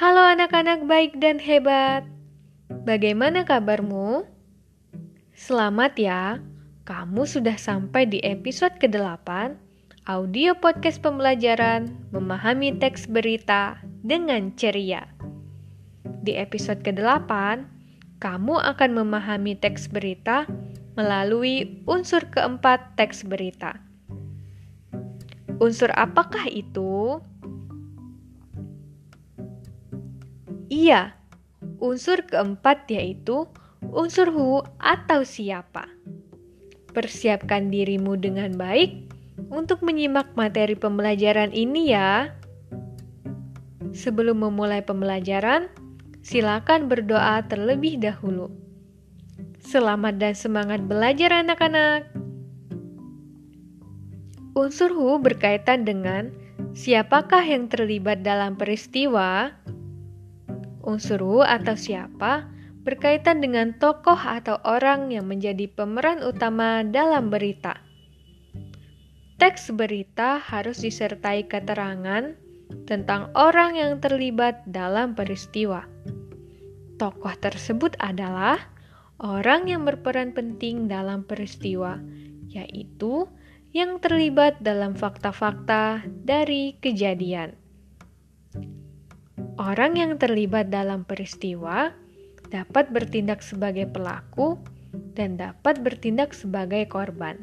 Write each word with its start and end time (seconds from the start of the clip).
Halo 0.00 0.24
anak-anak 0.24 0.88
baik 0.88 1.20
dan 1.20 1.36
hebat. 1.36 2.08
Bagaimana 2.88 3.44
kabarmu? 3.44 4.24
Selamat 5.36 5.92
ya, 6.00 6.40
kamu 6.88 7.28
sudah 7.28 7.60
sampai 7.60 8.08
di 8.08 8.16
episode 8.24 8.80
ke-8 8.80 9.60
audio 10.08 10.56
podcast 10.56 11.04
pembelajaran 11.04 11.92
memahami 12.16 12.80
teks 12.80 13.12
berita 13.12 13.76
dengan 14.00 14.56
ceria. 14.56 15.04
Di 16.24 16.32
episode 16.32 16.80
ke-8, 16.80 17.60
kamu 18.24 18.56
akan 18.56 18.90
memahami 19.04 19.52
teks 19.60 19.92
berita 19.92 20.48
melalui 20.96 21.84
unsur 21.84 22.24
keempat 22.32 22.96
teks 22.96 23.20
berita. 23.28 23.76
Unsur 25.60 25.92
apakah 25.92 26.48
itu? 26.48 27.20
Iya, 30.70 31.18
unsur 31.82 32.22
keempat 32.30 32.86
yaitu 32.94 33.50
unsur 33.90 34.30
who 34.30 34.62
atau 34.78 35.26
siapa. 35.26 35.90
Persiapkan 36.94 37.74
dirimu 37.74 38.14
dengan 38.14 38.54
baik 38.54 39.10
untuk 39.50 39.82
menyimak 39.82 40.30
materi 40.38 40.78
pembelajaran 40.78 41.50
ini 41.50 41.90
ya. 41.90 42.30
Sebelum 43.90 44.46
memulai 44.46 44.86
pembelajaran, 44.86 45.66
silakan 46.22 46.86
berdoa 46.86 47.42
terlebih 47.50 47.98
dahulu. 47.98 48.54
Selamat 49.58 50.22
dan 50.22 50.38
semangat 50.38 50.86
belajar 50.86 51.34
anak-anak. 51.34 52.06
Unsur 54.54 54.94
who 54.94 55.18
berkaitan 55.18 55.82
dengan 55.82 56.30
siapakah 56.78 57.42
yang 57.42 57.66
terlibat 57.66 58.22
dalam 58.22 58.54
peristiwa, 58.54 59.50
Unsur 60.80 61.20
who 61.20 61.40
atau 61.44 61.76
siapa 61.76 62.48
berkaitan 62.80 63.44
dengan 63.44 63.76
tokoh 63.76 64.16
atau 64.16 64.56
orang 64.64 65.12
yang 65.12 65.28
menjadi 65.28 65.68
pemeran 65.68 66.24
utama 66.24 66.80
dalam 66.80 67.28
berita. 67.28 67.76
Teks 69.36 69.72
berita 69.72 70.40
harus 70.40 70.84
disertai 70.84 71.48
keterangan 71.48 72.36
tentang 72.84 73.32
orang 73.36 73.76
yang 73.76 73.96
terlibat 74.00 74.64
dalam 74.68 75.16
peristiwa. 75.16 75.84
Tokoh 77.00 77.32
tersebut 77.40 77.96
adalah 77.96 78.60
orang 79.20 79.68
yang 79.68 79.88
berperan 79.88 80.36
penting 80.36 80.88
dalam 80.88 81.24
peristiwa, 81.24 81.96
yaitu 82.52 83.28
yang 83.72 83.96
terlibat 84.02 84.60
dalam 84.60 84.92
fakta-fakta 84.92 86.04
dari 86.04 86.76
kejadian. 86.80 87.56
Orang 89.60 90.00
yang 90.00 90.16
terlibat 90.16 90.72
dalam 90.72 91.04
peristiwa 91.04 91.92
dapat 92.48 92.88
bertindak 92.96 93.44
sebagai 93.44 93.84
pelaku 93.92 94.56
dan 95.12 95.36
dapat 95.36 95.84
bertindak 95.84 96.32
sebagai 96.32 96.88
korban. 96.88 97.36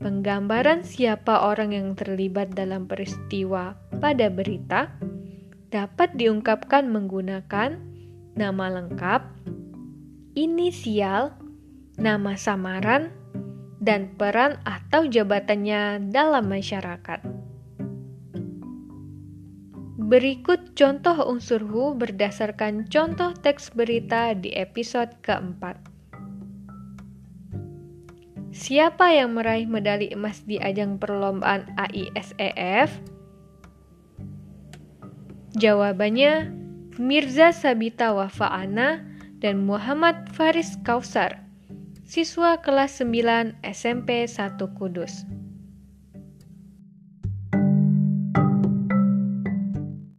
Penggambaran 0.00 0.80
siapa 0.80 1.44
orang 1.44 1.76
yang 1.76 1.92
terlibat 1.92 2.56
dalam 2.56 2.88
peristiwa 2.88 3.76
pada 4.00 4.32
berita 4.32 4.88
dapat 5.68 6.16
diungkapkan 6.16 6.88
menggunakan 6.88 7.76
nama 8.32 8.66
lengkap, 8.80 9.20
inisial, 10.32 11.36
nama 12.00 12.40
samaran, 12.40 13.12
dan 13.84 14.16
peran 14.16 14.56
atau 14.64 15.04
jabatannya 15.04 16.08
dalam 16.08 16.48
masyarakat. 16.48 17.39
Berikut 20.10 20.74
contoh 20.74 21.14
unsur 21.22 21.62
who 21.62 21.94
berdasarkan 21.94 22.90
contoh 22.90 23.30
teks 23.30 23.70
berita 23.70 24.34
di 24.34 24.50
episode 24.58 25.14
keempat. 25.22 25.78
Siapa 28.50 29.14
yang 29.14 29.38
meraih 29.38 29.70
medali 29.70 30.10
emas 30.10 30.42
di 30.42 30.58
ajang 30.58 30.98
perlombaan 30.98 31.70
AISEF? 31.78 32.90
Jawabannya 35.54 36.58
Mirza 36.98 37.54
Sabita 37.54 38.10
Wafaana 38.10 39.06
dan 39.38 39.62
Muhammad 39.62 40.26
Faris 40.34 40.74
Kausar, 40.82 41.38
siswa 42.02 42.58
kelas 42.58 42.98
9 42.98 43.62
SMP 43.62 44.26
1 44.26 44.58
Kudus. 44.74 45.22